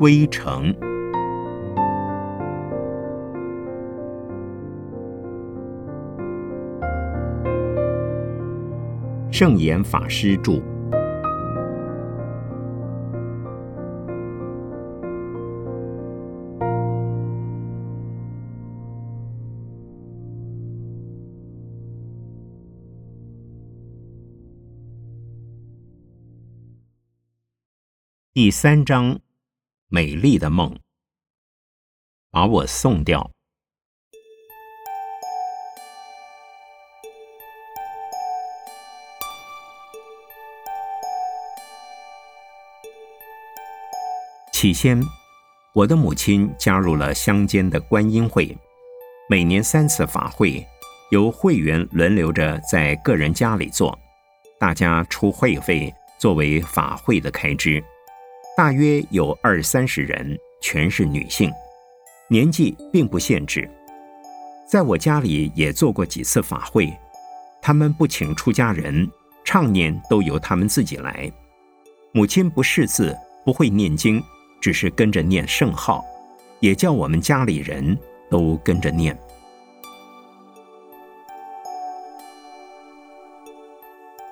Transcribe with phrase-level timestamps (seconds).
[0.00, 0.74] 归程。
[9.30, 10.62] 圣严法师著。
[28.32, 29.20] 第三章，
[29.92, 30.78] 美丽的梦，
[32.30, 33.28] 把我送掉。
[44.52, 45.02] 起先，
[45.74, 48.56] 我的母亲加入了乡间的观音会，
[49.28, 50.64] 每年三次法会，
[51.10, 53.98] 由会员轮流着在个人家里做，
[54.56, 57.82] 大家出会费作为法会的开支。
[58.60, 61.50] 大约有二三十人，全是女性，
[62.28, 63.66] 年纪并不限制。
[64.68, 66.92] 在我家里也做过几次法会，
[67.62, 69.10] 他们不请出家人，
[69.44, 71.32] 唱念都由他们自己来。
[72.12, 73.16] 母亲不识字，
[73.46, 74.22] 不会念经，
[74.60, 76.04] 只是跟着念圣号，
[76.60, 79.18] 也叫我们家里人都跟着念。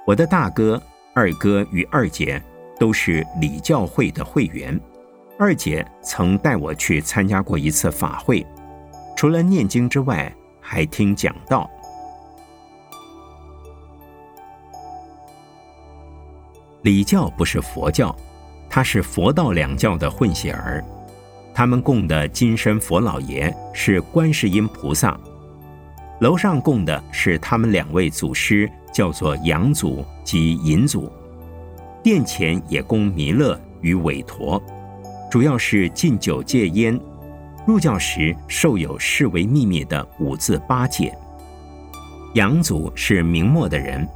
[0.06, 0.78] 我的大哥、
[1.14, 2.38] 二哥与二姐。
[2.78, 4.78] 都是礼教会的会员。
[5.38, 8.44] 二姐曾带我去参加过一次法会，
[9.16, 11.70] 除了念经之外，还听讲道。
[16.82, 18.14] 礼教不是佛教，
[18.70, 20.82] 它是佛道两教的混血儿。
[21.52, 25.18] 他们供的金身佛老爷是观世音菩萨，
[26.20, 31.12] 楼上供的是他们两位祖师，叫做杨祖及隐祖。
[32.02, 34.62] 殿前也供弥勒与韦陀，
[35.30, 36.98] 主要是禁酒戒烟。
[37.66, 41.12] 入教时受有视为秘密的五字八戒。
[42.34, 44.08] 杨祖是明末的人，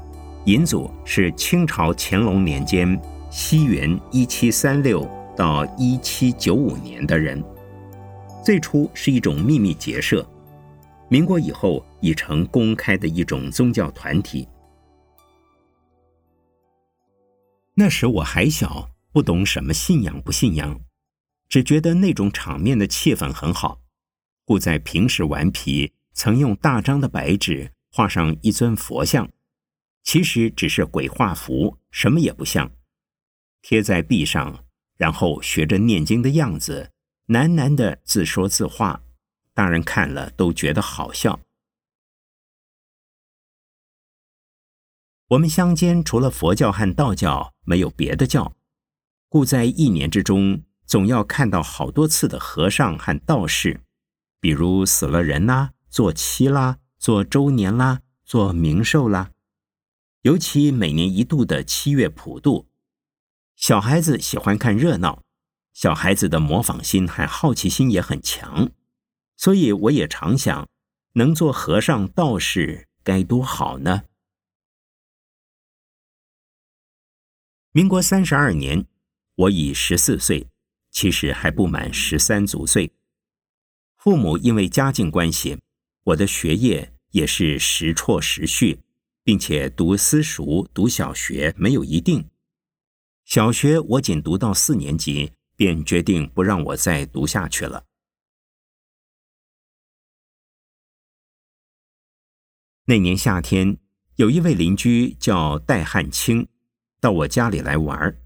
[0.46, 2.98] 尹祖是清朝乾隆年间
[3.30, 5.06] （西元一七三六
[5.36, 7.42] 到一七九五年）的人。
[8.42, 10.26] 最初是一种秘密结社，
[11.08, 14.48] 民国以后已成公开的一种宗教团体。
[17.74, 20.80] 那时我还小，不懂什么信仰不信仰，
[21.48, 23.80] 只觉得那种场面的气氛很好，
[24.44, 29.30] 故在平时顽皮，曾用大张的白纸画上一尊佛像，
[30.02, 32.70] 其实只是鬼画符，什么也不像，
[33.62, 34.66] 贴在壁上，
[34.98, 36.90] 然后学着念经的样子，
[37.28, 39.02] 喃喃的自说自话，
[39.54, 41.40] 大人看了都觉得好笑。
[45.32, 48.54] 我们乡间除了佛教和道教，没有别的教，
[49.30, 53.80] 故在一年之中，总要看到好多次的和尚和道士，
[54.40, 59.30] 比如死了人啦，做七啦，做周年啦，做冥寿啦。
[60.20, 62.66] 尤其每年一度的七月普渡，
[63.56, 65.22] 小孩子喜欢看热闹，
[65.72, 68.68] 小孩子的模仿心和好奇心也很强，
[69.38, 70.68] 所以我也常想，
[71.14, 74.02] 能做和尚道士该多好呢。
[77.74, 78.86] 民国三十二年，
[79.34, 80.46] 我已十四岁，
[80.90, 82.92] 其实还不满十三足岁。
[83.96, 85.58] 父母因为家境关系，
[86.04, 88.82] 我的学业也是时辍时续，
[89.24, 92.28] 并且读私塾、读小学没有一定。
[93.24, 97.86] 小学我仅读到四年级，便决定不让我再读下去了。
[102.84, 103.78] 那年夏天，
[104.16, 106.51] 有一位邻居叫戴汉清。
[107.02, 108.16] 到我家里来玩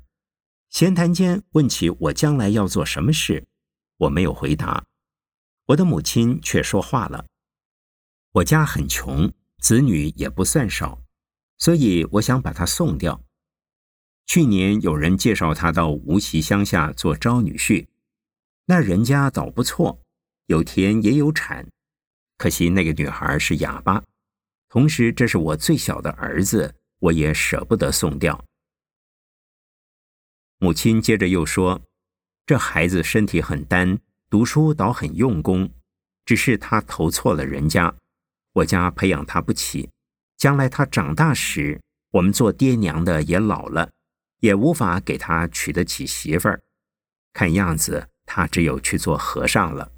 [0.69, 3.47] 闲谈间问起我将来要做什么事，
[3.97, 4.85] 我没有回答，
[5.69, 7.25] 我的母亲却说话了。
[8.33, 11.01] 我家很穷，子女也不算少，
[11.57, 13.19] 所以我想把他送掉。
[14.27, 17.87] 去年有人介绍他到无锡乡下做招女婿，
[18.67, 19.99] 那人家倒不错，
[20.49, 21.67] 有田也有产，
[22.37, 24.05] 可惜那个女孩是哑巴，
[24.69, 28.45] 同时这是我最小的儿子，我也舍不得送掉。
[30.59, 31.83] 母亲接着又说
[32.47, 33.99] ：“这孩子身体很单，
[34.31, 35.71] 读书倒很用功，
[36.25, 37.95] 只是他投错了人家，
[38.53, 39.91] 我家培养他不起。
[40.37, 41.81] 将来他长大时，
[42.11, 43.91] 我们做爹娘的也老了，
[44.41, 46.63] 也无法给他娶得起媳妇儿。
[47.33, 49.93] 看样子，他只有去做和尚了。”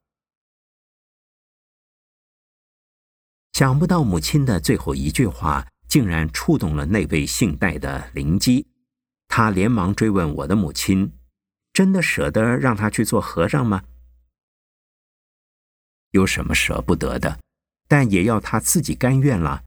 [3.54, 8.67] 想不到母亲的最后一句话，竟然触动了那位姓戴的灵机。
[9.38, 11.12] 他连忙追问我的母亲
[11.72, 13.84] ：“真的舍得让他去做和尚吗？
[16.10, 17.38] 有什么舍不得的？
[17.86, 19.62] 但也要他自己甘愿了。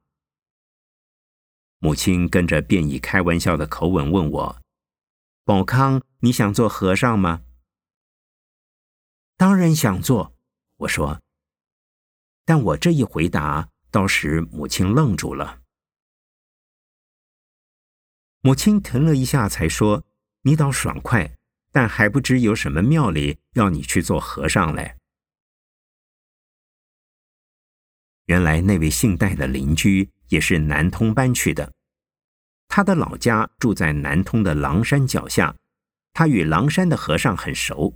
[1.80, 4.62] 母亲跟着便以开玩笑的口吻问我
[5.46, 7.44] ：“宝康，你想做和尚吗？”
[9.38, 10.36] 当然想做，
[10.80, 11.22] 我说。
[12.44, 15.61] 但我这一回答，倒使母亲愣住了。
[18.44, 20.04] 母亲疼了一下，才说
[20.42, 21.38] ：“你倒爽快，
[21.72, 24.96] 但还不知有什么庙里要你去做和尚嘞。”
[28.26, 31.72] 原来那位姓戴的邻居也是南通搬去的，
[32.68, 35.56] 他的老家住在南通的狼山脚下，
[36.12, 37.96] 他与狼山的和尚很熟，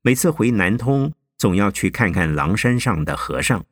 [0.00, 3.62] 每次回南通总要去看看狼山上的和尚。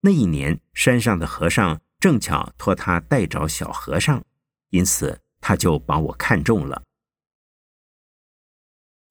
[0.00, 4.24] 那一年山上的和尚正巧托他带找小和尚，
[4.74, 6.82] 因此他就把我看中了。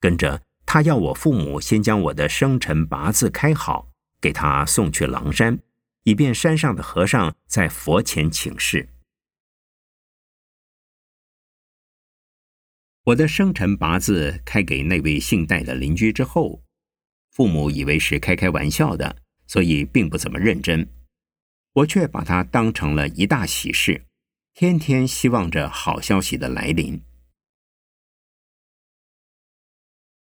[0.02, 3.90] 跟着他要我父母先将我的生辰八字开好，
[4.20, 5.58] 给他送去狼山。
[6.04, 8.90] 以便山上的和尚在佛前请示。
[13.06, 16.62] 我的生辰八字开给那位姓戴的邻居之后，
[17.32, 19.16] 父母以为是开开玩笑的，
[19.48, 20.86] 所以并不怎么认真。
[21.72, 24.06] 我却把它当成了一大喜事，
[24.56, 27.02] 天天希望着好消息的来临。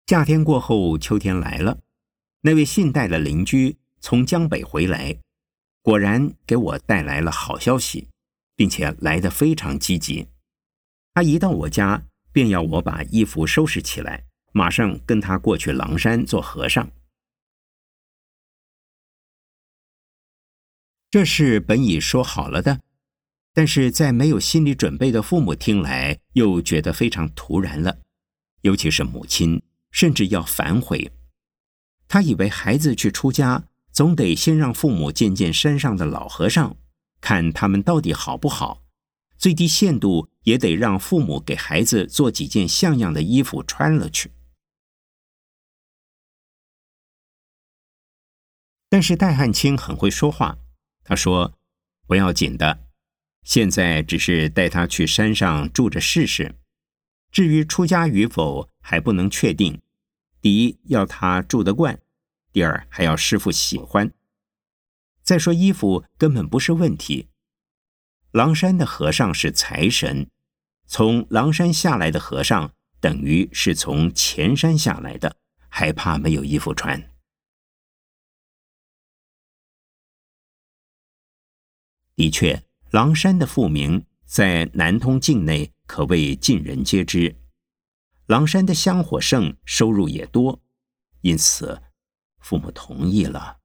[0.08, 1.82] 夏天过后，秋天来了，
[2.42, 5.16] 那位信贷的邻居从江北回来。
[5.84, 8.08] 果然给我带来了好消息，
[8.56, 10.28] 并且来得非常积极。
[11.14, 16.92] 他一到我家，便要我把衣服收拾起来，马上跟他过去狼山做和尚。
[21.12, 22.82] 这事本已说好了的，
[23.56, 27.98] 但是在没有心理准备的父母听来，又觉得非常突然了。
[28.62, 31.12] 尤其是母亲，甚至要反悔。
[32.08, 33.64] 他以为孩子去出家。
[33.96, 36.76] 总得先让父母见见山上的老和尚，
[37.22, 38.84] 看他们到底好不好。
[39.38, 44.34] 最低限度也得让父母给孩子做几件像样的衣服穿了去。
[48.90, 50.58] 但是戴汉卿很会说话，
[51.06, 51.54] 他说
[52.06, 52.85] ：“不要紧的，
[53.46, 56.56] 现在只是带他去山上住着试试。
[57.32, 59.82] 至于出家与否，还不能确定。
[60.42, 62.02] 第一，要他住得惯。”
[62.52, 64.12] 第二，还要师傅喜欢。
[65.22, 67.30] 再说衣服根本不是问题。
[68.32, 70.30] 狼山的和尚是财神，
[70.88, 75.38] 从狼山下来的和尚等于是从前山下来的，
[75.68, 77.12] 还怕没有衣服穿？
[82.16, 82.64] 的确，
[82.96, 87.36] 狼山的富名在南通境内可谓尽人皆知。
[88.26, 90.62] 狼山的香火盛，收入也多，
[91.20, 91.82] 因此。
[92.40, 93.58] 父母同意了。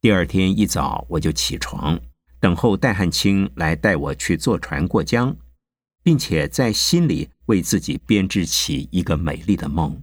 [0.00, 2.00] 第二天一早，我就起床，
[2.40, 5.36] 等候戴汉卿来带我去坐船过江，
[6.02, 10.02] 并且在心里为自己编织起一个美丽的梦。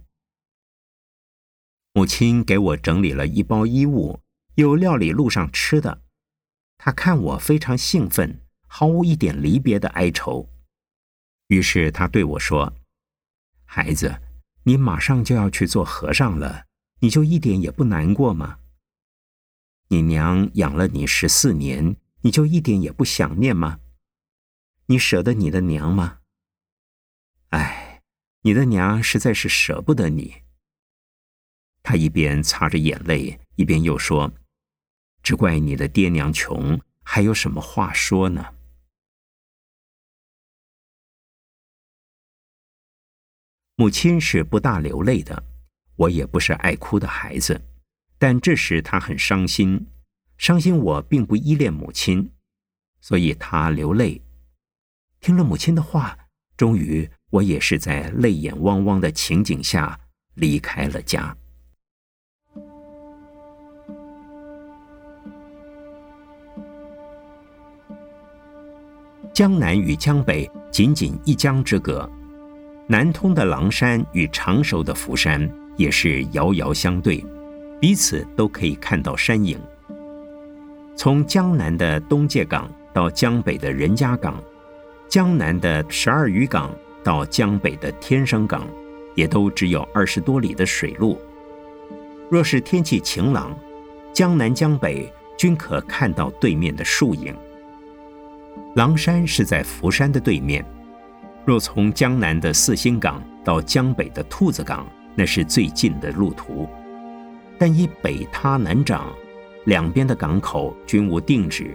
[1.92, 4.20] 母亲给我整理了一包衣物，
[4.58, 6.02] 又料理路上吃的。
[6.78, 10.48] 他看我非常兴奋，毫无一点离别的哀愁，
[11.46, 12.74] 于是他对我说。
[13.64, 14.20] 孩子，
[14.64, 16.66] 你马上就要去做和尚了，
[17.00, 18.58] 你就一点也不难过吗？
[19.90, 23.78] 你娘养了你十四年，你就一点也不想念吗？
[24.86, 26.18] 你舍得你的娘吗？
[27.50, 28.02] 哎，
[28.42, 30.42] 你的娘实在是舍不得你。
[31.84, 34.32] 他一边擦着眼泪，一边又说
[35.28, 38.54] ：“只怪你的爹娘穷，还有什么话说呢？”
[43.76, 45.44] 母亲是不大流泪的，
[45.96, 47.60] 我也不是爱哭的孩子，
[48.16, 49.86] 但这时她很伤心，
[50.38, 52.32] 伤心我并不依恋母亲，
[53.02, 54.22] 所以她流泪。
[55.20, 56.18] 听了母亲的话，
[56.56, 60.00] 终于我也是在泪眼汪汪的情景下
[60.36, 61.36] 离开了家。
[69.38, 72.10] 江南与江北仅仅一江之隔。
[72.88, 77.24] 南通的狼山与常熟的福山也是遥遥相对，
[77.80, 79.56] 彼此都可以看到山影。
[80.96, 84.42] 从江南的东界港到江北的任家港，
[85.08, 88.66] 江南的十二渔港到江北的天生港，
[89.14, 91.16] 也都只有二十多里的水路。
[92.28, 93.56] 若是天气晴朗，
[94.12, 97.32] 江南江北均可看到对面的树影。
[98.74, 100.64] 狼山是在福山的对面。
[101.44, 106.68] 若从江南的四星港到江北的兔子港，那是最近的路途。
[107.58, 109.12] 但以北塌南涨，
[109.64, 111.74] 两边的港口均无定址，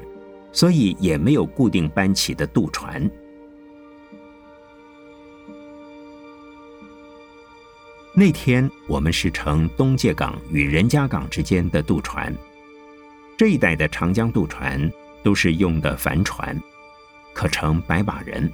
[0.52, 3.10] 所以也没有固定班起的渡船。
[8.16, 12.34] 那天我们是乘东界港与任家港之间的渡船。
[13.36, 14.90] 这一带的长江渡船
[15.24, 16.56] 都是用的帆船，
[17.34, 18.52] 可乘百把人。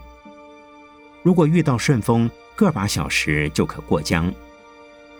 [1.21, 4.31] 如果遇到顺风，个把小时就可过江；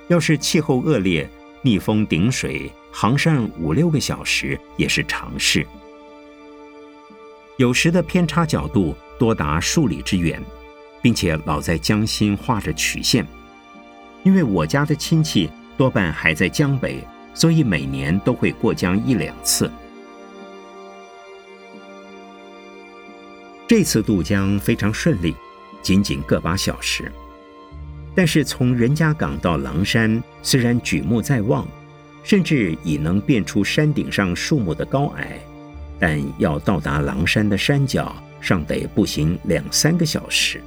[0.07, 1.29] 要是气候恶劣，
[1.61, 5.65] 逆风顶水，航上五六个小时也是常事。
[7.57, 10.41] 有时的偏差角度多达数里之远，
[11.01, 13.27] 并且老在江心画着曲线。
[14.23, 19.69] 因为我家的亲戚多半还在江北，所以每年都会过江一两次。
[23.69, 25.35] 这次渡江非常顺利，
[25.83, 27.11] 仅仅个把小时。
[28.15, 31.67] 但是从任家港到狼山，虽然举目在望，
[32.23, 35.39] 甚至已能辨出山顶上树木的高矮，
[35.99, 40.59] 但要到达狼山的山脚，尚得步行两三个小时。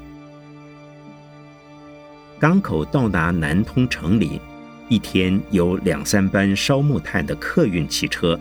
[2.38, 4.40] 港口到达南通城里，
[4.88, 8.38] 一天有两三班烧木炭的客运汽车，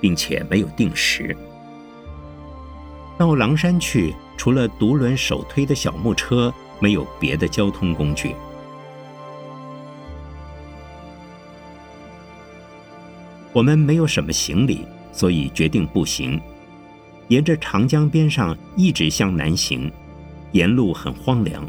[0.00, 1.36] 并且没有定时。
[3.22, 8.34] 到狼山去，除了独轮手推的小木车，没有别的交通工具。
[13.52, 16.40] 我们没有什么行李，所以决定步行，
[17.28, 19.88] 沿着长江边上一直向南行，
[20.50, 21.64] 沿路很荒凉。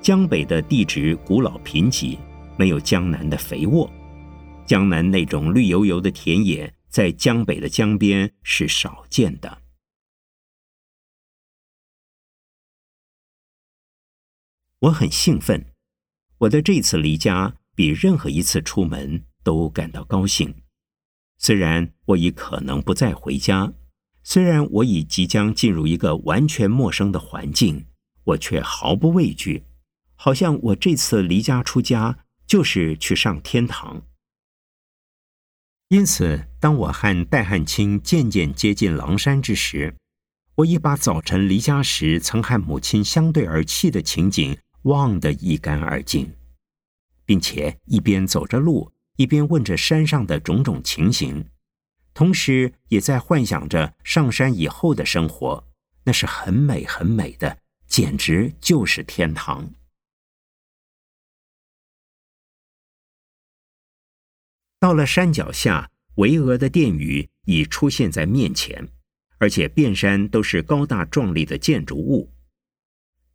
[0.00, 2.16] 江北的地质古老贫瘠，
[2.56, 3.90] 没有江南的肥沃。
[4.64, 9.58] 江南那种绿油油的田野，在江北的江边是少见的。
[14.80, 15.66] 我很兴奋，
[16.38, 20.54] 我的这次离家比任何一次出门都感到高兴。
[21.36, 23.72] 虽然我已可能不再回家，
[24.22, 27.86] 虽然我已即将进入一个完全陌生的环境，
[28.22, 29.64] 我却毫不畏惧。
[30.14, 34.02] 好像我这次离家出家就是去上天堂。
[35.88, 39.96] 因此，当我和戴汉卿渐渐接近狼山之时，
[40.56, 46.32] 我已把早晨离家时曾和母亲相对而泣的情景忘得一干二净，
[47.24, 51.44] 并且一边走着路，一边问着山上的种种情形，
[52.14, 55.68] 同时也在幻想着上山以后的生活，
[56.04, 59.70] 那是很美很美的，简直就是天堂。
[64.80, 68.88] 到了山脚下，巍峨的殿宇已出现在面前，
[69.38, 72.32] 而且遍山都是高大壮丽的建筑物。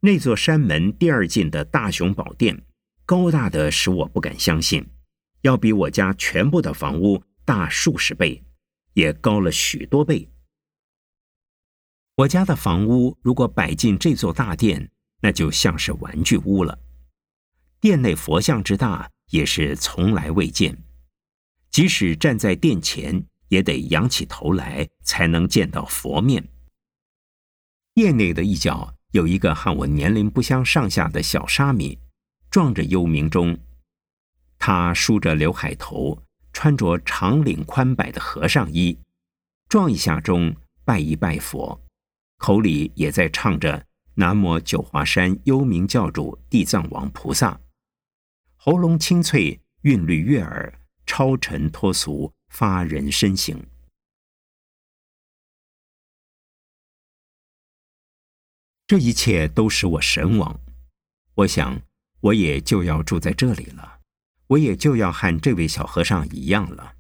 [0.05, 2.62] 那座山门第二进的大雄宝殿，
[3.05, 4.86] 高大的使我不敢相信，
[5.43, 8.43] 要比我家全部的房屋大数十倍，
[8.95, 10.29] 也高了许多倍。
[12.15, 14.91] 我家的房屋如果摆进这座大殿，
[15.22, 16.77] 那就像是玩具屋了。
[17.79, 20.77] 殿内佛像之大，也是从来未见。
[21.72, 26.45] 即使站在殿前，也得仰起头来才能见到佛面。
[27.93, 32.00] 殿内的一角有一个和我年龄不相上下的小沙弥，
[32.50, 33.55] 撞着幽冥中。
[34.58, 36.17] 他梳着刘海头，
[36.51, 38.98] 穿着长领宽摆的和尚衣，
[39.70, 41.79] 撞一下钟，拜一拜佛，
[42.39, 47.60] 口里也在唱着“南无九华山幽冥教主地藏王菩萨”，
[48.58, 50.74] 喉咙清脆，韵律悦耳。
[51.05, 53.62] 超尘脱俗，发人深省。
[58.93, 60.62] 这一切都使我神往。
[61.33, 61.81] 我想，
[62.19, 64.01] 我也就要住在这里了，
[64.45, 66.93] 我也就要和这位小和尚一样了。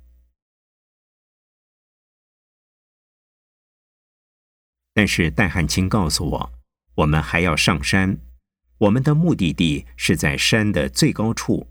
[4.95, 6.53] 但是戴汉卿告诉我，
[6.95, 8.17] 我们还要上山，
[8.79, 11.67] 我们的目的地是在山的最高处，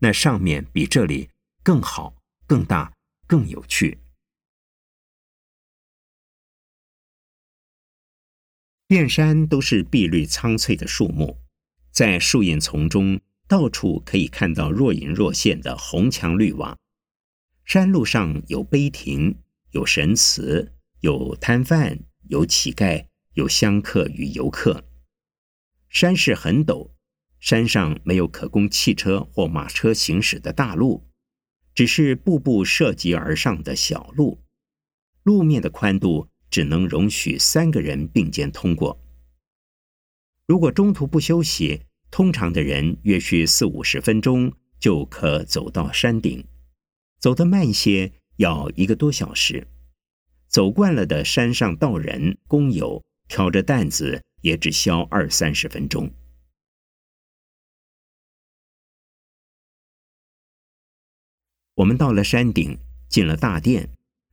[0.00, 1.30] 那上面比这里。
[1.62, 2.14] 更好，
[2.46, 2.92] 更大，
[3.26, 4.01] 更有趣。
[8.92, 11.38] 遍山都是碧绿苍翠的树木，
[11.90, 13.18] 在树荫丛中，
[13.48, 16.76] 到处可以看到若隐若现的红墙绿瓦。
[17.64, 19.38] 山路上有碑亭，
[19.70, 24.84] 有神祠，有摊贩，有乞丐，有香客与游客。
[25.88, 26.90] 山势很陡，
[27.40, 31.08] 山上没有可供汽车或马车行驶的大路。
[31.74, 34.44] 只是步步涉级而上的小路，
[35.22, 39.00] 路面的宽度只能容许三个人并肩通过。
[40.46, 46.46] 如果中途不休息，通常的人约需四五十分钟就可走到山顶，
[47.18, 49.66] 走得慢些要一个多小时。
[50.46, 56.12] 走惯了的山上道人工友挑着担子，也只消二三十分钟。
[61.76, 62.78] 我们到了山顶，
[63.08, 63.88] 进了大殿，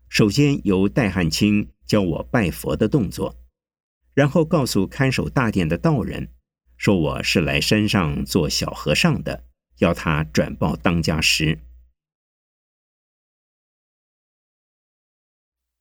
[0.10, 3.38] 首先由戴汉卿教我拜佛的动作，
[4.16, 6.34] 然后告诉看守大殿的道人，
[6.78, 9.46] 说我是来山上做小和尚的，
[9.78, 11.60] 要他转报当家师。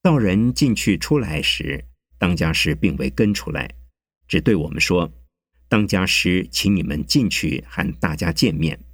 [0.03, 1.87] 道人进去出来时，
[2.19, 3.75] 当家师并未跟出来，
[4.29, 5.11] 只对我们说
[5.69, 8.85] ：“当家师，请你们进去和大家见面。”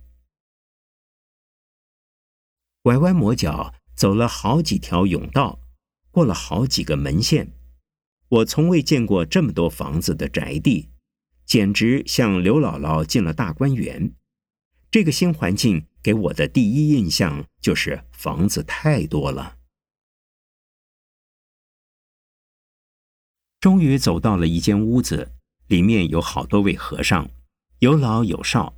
[2.83, 5.61] 拐弯抹角走了好几条甬道，
[6.11, 7.53] 过了好几个门线，
[8.29, 10.91] 我从未见过这么多房子的宅地，
[11.45, 14.13] 简直像刘姥姥进了大观园。
[14.91, 19.57] 这个新环境给我的第一印象就是房子太多了。
[23.61, 25.33] 终于走到了一间屋子，
[25.69, 27.31] 里面有好多位和尚，
[27.79, 28.75] 有老有少，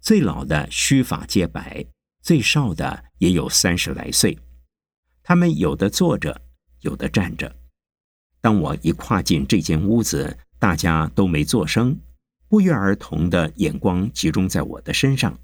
[0.00, 1.84] 最老的须发皆白，
[2.22, 4.38] 最少的也有三十来岁。
[5.28, 6.40] 他们有的坐着，
[6.80, 7.54] 有的站着。
[8.40, 12.00] 当我一跨进这间屋子，大家都没作声，
[12.48, 15.38] 不约而同的眼光集中在我的身上，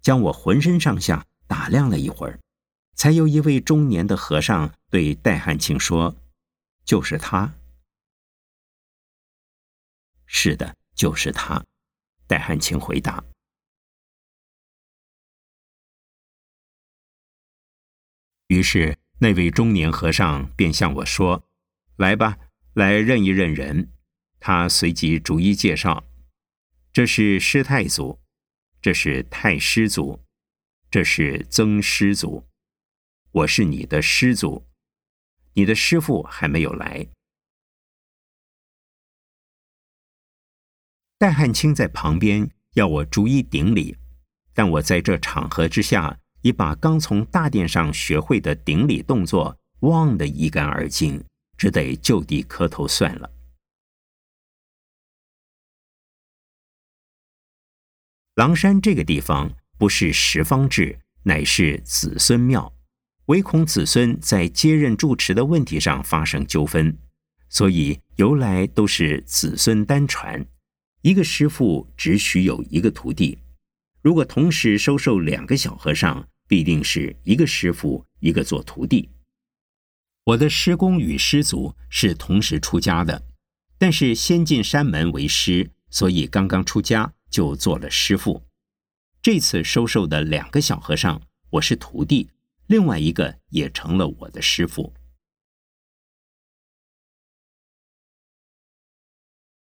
[0.00, 2.38] 将我浑身上下打量了一会儿，
[2.94, 6.14] 才有一位中年的和尚对戴汉卿说
[6.86, 7.52] ：“就是他。”
[10.26, 11.60] 是的，就是他。
[12.28, 13.24] 戴汉卿回答。
[18.46, 21.44] 于是那位中年和尚便向我说
[21.96, 22.38] ：“来吧，
[22.74, 23.92] 来认一认人。”
[24.38, 26.04] 他随即逐一介绍
[26.92, 28.20] ：“这是师太祖，
[28.80, 30.22] 这是太师祖，
[30.88, 32.46] 这是曾师祖。
[33.32, 34.68] 我是你的师祖，
[35.54, 37.08] 你的师傅还没有来。”
[41.18, 43.96] 戴汉卿在旁边要我逐一顶礼，
[44.54, 51.22] 但我在这场合之下已把刚从大殿上学会的顶礼动作忘得一干二净，
[51.58, 53.30] 只得就地磕头算了。
[58.36, 62.72] 狼山这个地方不是十方制，乃是子孙庙，
[63.26, 66.96] 唯恐子孙在接任住持的问题上发生纠纷，
[67.50, 70.46] 所以由来都是子孙单传。
[71.02, 73.38] 一个师傅只许有一个徒弟，
[74.00, 79.08] 如果同时收受两个小和尚，必定是一个师傅一个做徒弟。
[80.24, 83.22] 我的师公与师祖是同时出家的，
[83.78, 88.42] 但是先进山门为师，所以刚刚出家就做了师傅。
[89.22, 92.30] 这次收受的两个小和尚，我是徒弟，
[92.66, 94.92] 另外一个也成了我的师傅。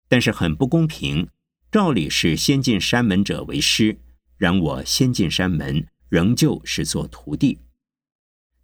[0.09, 1.29] 但是很不公平，
[1.71, 4.01] 照理是先进山门者为师，
[4.37, 7.61] 然我先进山门仍旧是做徒弟。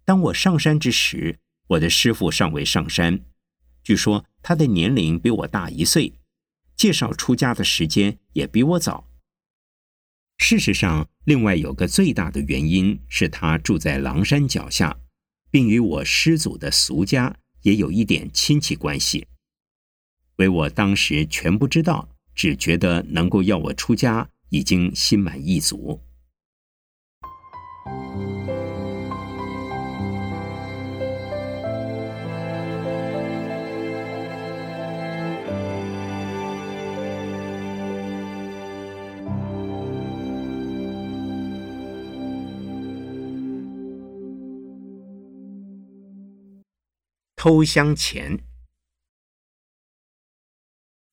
[0.05, 3.25] 当我上山之时，我的师傅尚未上山，
[3.83, 6.19] 据说他的年龄比我大一岁，
[6.75, 9.09] 介绍出家的时间也比我早。
[10.37, 14.99] 事实上，另外有个最大的原因是他住在狼山脚下，
[15.49, 19.25] 并与我师祖的俗家也有一点亲戚关系。
[20.35, 25.99] 为我当时全不知道，只觉得能够要我出家，已经心满意足。
[47.39, 48.37] 偷香钱。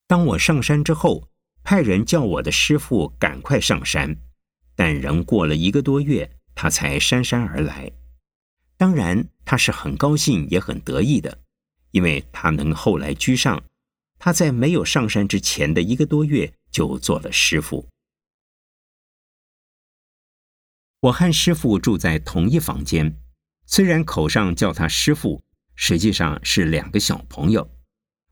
[0.09, 1.29] 当我上山之后，
[1.63, 4.17] 派人叫我的师傅赶快上山，
[4.75, 7.91] 但仍过了一个多月，他才姗姗而来。
[8.77, 11.39] 当然，他是很高兴也很得意的，
[11.91, 13.63] 因为他能后来居上。
[14.19, 17.87] 他在没有上山之前的一个多月就做了师傅。
[21.01, 23.21] 我和师傅住在同一房间，
[23.67, 27.71] 虽然口上叫他师傅，实际上是两个小朋友。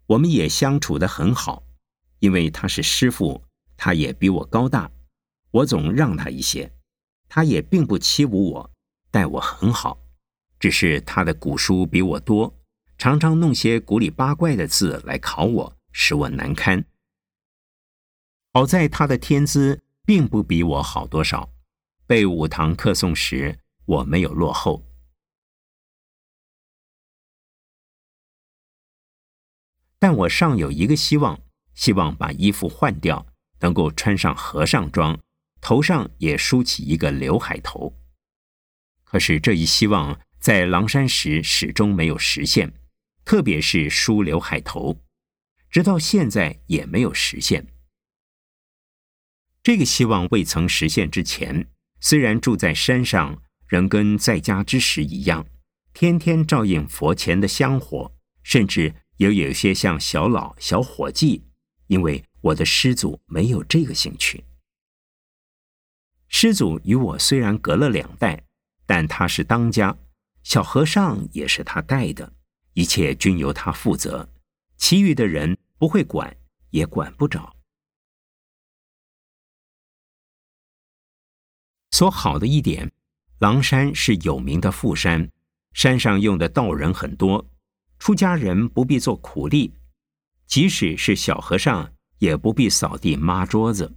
[0.07, 1.63] 我们也相处得很好，
[2.21, 3.45] 因为他是师傅，
[3.77, 4.91] 他也比我高大，
[5.51, 6.73] 我总让他一些，
[7.35, 8.71] 他也并不欺侮我，
[9.11, 10.03] 待我很好，
[10.61, 12.61] 只是他的古书比我多，
[12.99, 16.85] 常常弄些古里八怪的字来考我，使我难堪。
[18.53, 21.51] 好在他的天资并不比我好多少，
[22.07, 24.85] 背五堂课诵时我没有落后。
[29.99, 31.41] 但我尚有一个希望，
[31.73, 33.27] 希望把衣服换掉，
[33.61, 35.19] 能够穿上和尚装，
[35.63, 37.97] 头上也梳起一个刘海头。
[39.05, 42.75] 可是这一希望在狼山时始终没有实现，
[43.25, 45.01] 特别是梳刘海头，
[45.71, 47.69] 直到现在也没有实现。
[49.63, 51.69] 这个希望未曾实现之前，
[52.01, 55.47] 虽然住在山上，仍跟在家之时一样，
[55.95, 61.45] 天天照应佛前的香火，甚至也有些像小老、小伙计。
[61.87, 64.43] 因为我的师祖没有这个兴趣。
[66.35, 68.43] 师祖与我虽然隔了两代，
[68.87, 69.97] 但他是当家，
[70.43, 72.33] 小和尚也是他带的，
[72.73, 74.27] 一切均由他负责，
[74.79, 76.35] 其余的人不会管，
[76.71, 77.55] 也管不着。
[81.91, 82.91] 所好的一点，
[83.39, 85.31] 狼山是有名的富山，
[85.75, 87.47] 山上用的道人很多，
[87.99, 89.73] 出家人不必做苦力，
[90.47, 93.95] 即使是小和尚也不必扫地抹桌子，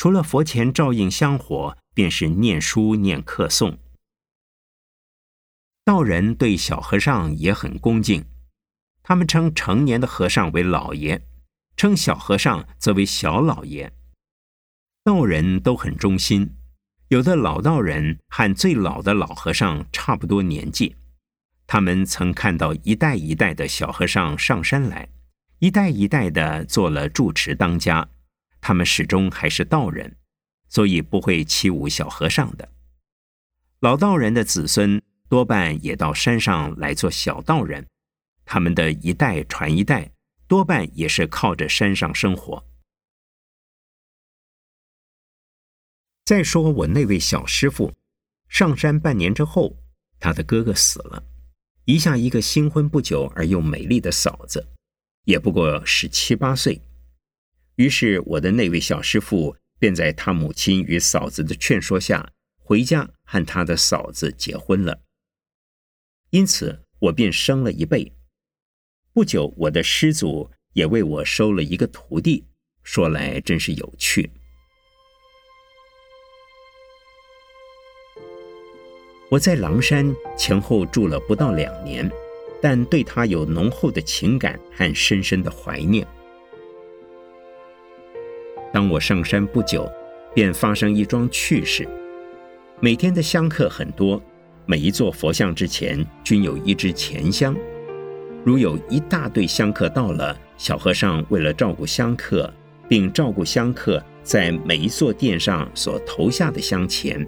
[0.00, 3.76] 除了佛前照应香火，便是念书念课诵。
[5.84, 8.24] 道人对小和尚也很恭敬，
[9.02, 11.20] 他们称成年的和尚为老爷，
[11.76, 13.92] 称小和尚则为小老爷。
[15.04, 16.56] 道人都很忠心。
[17.08, 20.96] 有的老道人和最老的老和尚差不多年纪，
[21.66, 25.10] 他们曾看到一代一代的小和尚上山来，
[25.58, 28.08] 一代一代的做了住持当家，
[28.60, 30.16] 他们始终还是道人，
[30.68, 32.68] 所以不会欺侮小和尚的。
[33.80, 37.86] 老道人的子孙多半也到山上来做小道人，
[38.44, 40.12] 他们的一代传一代，
[40.46, 42.66] 多半也是靠着山上生活。
[46.26, 47.92] 再说我那位小师傅，
[48.48, 49.76] 上山半年之后，
[50.18, 51.24] 他的哥哥死了，
[51.86, 54.68] 遗下一个新婚不久而又美丽的嫂子，
[55.24, 56.82] 也不过十七八岁。
[57.80, 65.00] 于是我的那位小师傅便在他母亲与嫂子的劝说下，回家和他的嫂子结婚了。
[66.28, 68.12] 因此我便升了一辈。
[69.14, 72.44] 不久，我的师祖也为我收了一个徒弟，
[72.82, 74.30] 说来真是有趣。
[79.30, 82.06] 我在狼山前后住了不到两年，
[82.60, 86.06] 但对他有浓厚的情感和深深的怀念。
[88.72, 89.90] 当我上山不久，
[90.34, 91.88] 便发生一桩趣事。
[92.78, 94.22] 每天的香客很多，
[94.64, 97.56] 每一座佛像之前均有一支钱香。
[98.44, 102.50] 如有一大队香客到了，小和尚为了照顾香客，
[102.88, 107.26] 并照顾香客在每一座殿上所投下的香钱。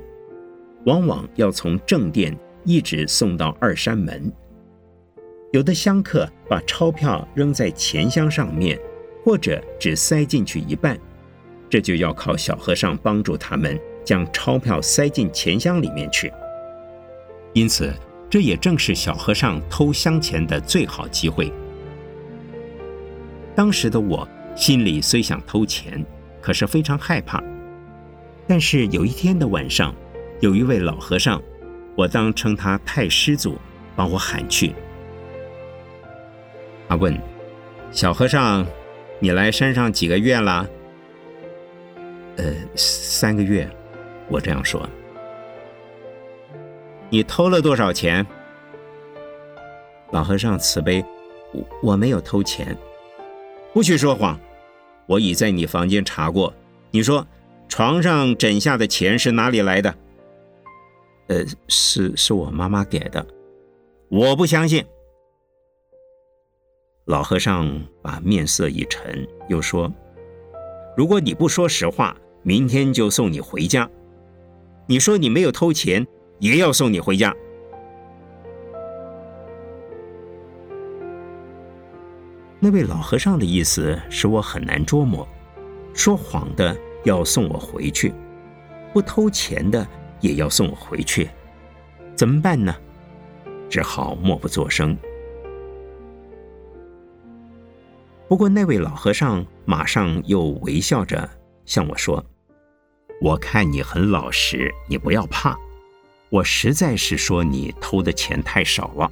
[0.86, 4.32] 往往要从正殿一直送到二山门。
[5.52, 8.78] 有的香客把钞票扔在钱箱上面，
[9.22, 10.98] 或者只塞进去一半，
[11.72, 16.30] 这就要靠小和尚帮助他们将钞票塞进钱箱里面去。
[17.54, 17.90] 因此，
[18.28, 21.50] 这也正是小和尚偷香钱的最好机会。
[23.54, 26.04] 当时的我心里虽想偷钱，
[26.42, 27.42] 可是非常害怕。
[28.46, 29.94] 但是有一天的晚上。
[30.40, 31.40] 有一位老和尚，
[31.94, 33.56] 我当称他太师祖，
[33.94, 34.74] 把我喊去。
[36.88, 37.16] 他问
[37.92, 38.66] ：“小和尚，
[39.20, 40.68] 你来山上几个月了
[42.36, 43.68] ？”“呃，三个月。”
[44.28, 44.88] 我这样说。
[47.10, 48.26] “你偷了多少钱？”
[50.12, 51.04] 老和尚慈悲
[51.52, 52.76] ：“我我没有偷钱，
[53.72, 54.38] 不许说谎。
[55.06, 56.52] 我已在你房间查过，
[56.90, 57.26] 你说
[57.68, 59.94] 床上枕下的钱是哪里来的？”
[61.28, 63.26] 呃，是是我妈妈给的，
[64.08, 64.84] 我不相信。
[67.06, 69.90] 老和尚把面色一沉，又说
[70.96, 73.88] ：“如果你不说实话，明天就送你回家。
[74.86, 76.06] 你说你没有偷钱，
[76.38, 77.34] 也要送你回家。”
[82.60, 85.26] 那位老和尚的意思使我很难捉摸，
[85.92, 88.14] 说谎的要送我回去，
[88.92, 89.86] 不偷钱的。
[90.22, 91.28] 也要送我回去，
[92.14, 92.72] 怎么办呢？
[93.68, 94.96] 只好默不作声。
[98.28, 101.28] 不过那位老和尚马上又微笑着
[101.64, 102.24] 向我说
[103.22, 105.56] ：“我看你很老实，你不要怕。
[106.28, 109.08] 我实在是说你偷的钱太少了。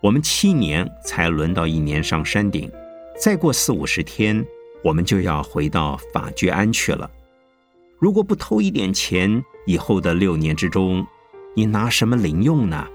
[0.00, 2.72] 我们七年才轮到一年上山顶，
[3.20, 4.42] 再过四五十天，
[4.82, 7.10] 我们就要回到法居安去了。
[7.98, 11.06] 如果不偷一点钱，以后的六年之中，
[11.54, 12.88] 你拿什么零用呢？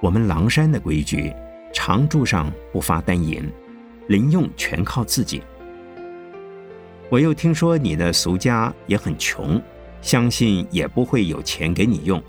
[0.00, 1.32] 我们狼山的规矩，
[1.72, 3.48] 常住上不发单银，
[4.08, 5.40] 零用全靠自己。
[7.14, 9.62] 我又听说你的俗家也很穷，
[10.02, 12.20] 相信也不会有钱给你用。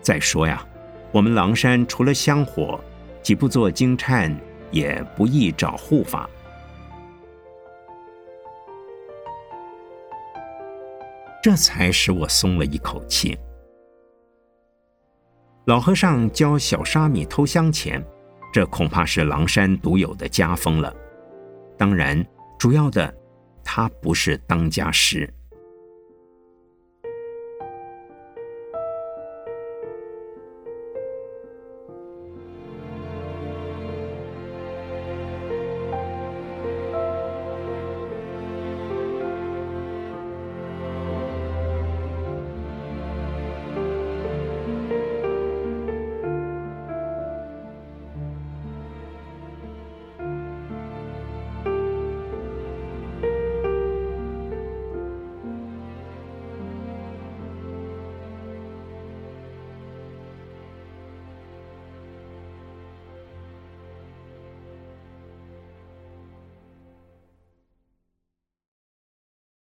[0.00, 0.66] 再说呀，
[1.12, 2.80] 我们狼山除了香火，
[3.22, 4.34] 既不做金忏，
[4.70, 6.26] 也不易找护法。
[11.42, 13.38] 这才使我松了一口气。
[15.66, 18.02] 老和尚教小沙弥偷香钱，
[18.50, 20.90] 这恐怕是狼山独有的家风了。
[21.76, 22.26] 当然，
[22.58, 23.14] 主要的，
[23.72, 25.32] 他不是当家师。